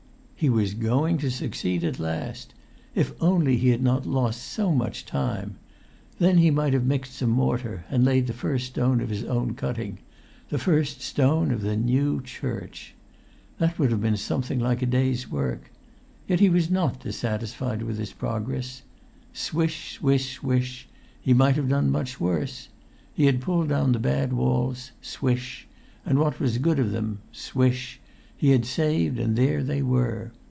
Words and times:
He 0.41 0.49
was 0.49 0.73
going 0.73 1.19
to 1.19 1.29
succeed 1.29 1.83
at 1.83 1.99
last! 1.99 2.55
If 2.95 3.13
only 3.21 3.57
he 3.57 3.67
had 3.69 3.83
not 3.83 4.07
lost 4.07 4.41
so 4.41 4.71
much 4.71 5.05
time! 5.05 5.59
Then 6.17 6.39
he 6.39 6.49
might 6.49 6.73
have 6.73 6.83
mixed 6.83 7.13
some 7.13 7.29
mortar 7.29 7.85
and 7.91 8.03
laid 8.03 8.25
the 8.25 8.33
first 8.33 8.65
stone 8.65 9.01
of 9.01 9.09
his 9.09 9.23
own 9.25 9.53
cutting—the 9.53 10.57
first 10.57 10.99
stone 10.99 11.51
of 11.51 11.61
the 11.61 11.77
new 11.77 12.21
church! 12.23 12.95
That 13.59 13.77
would 13.77 13.91
have 13.91 14.01
been 14.01 14.17
something 14.17 14.59
like 14.59 14.81
a 14.81 14.87
day's 14.87 15.29
work; 15.29 15.71
yet 16.27 16.39
he 16.39 16.49
was 16.49 16.71
not 16.71 17.01
dissatisfied 17.01 17.83
with 17.83 17.99
his 17.99 18.11
progress. 18.11 18.81
Swish, 19.33 19.93
swish, 19.99 20.33
swish; 20.37 20.87
he 21.21 21.35
might 21.35 21.55
have 21.55 21.69
done 21.69 21.91
much 21.91 22.19
worse. 22.19 22.69
He 23.13 23.27
had 23.27 23.41
pulled 23.41 23.69
down 23.69 23.91
the 23.91 23.99
bad 23.99 24.33
walls—swish—and 24.33 26.17
what 26.17 26.39
was 26.39 26.57
good 26.57 26.79
of 26.79 26.91
them—swish—he 26.91 28.49
had 28.49 28.65
saved 28.65 29.19
and 29.19 29.35
there 29.35 29.61
they 29.61 29.83
were. 29.83 30.31